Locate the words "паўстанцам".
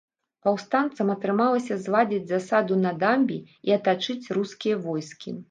0.45-1.11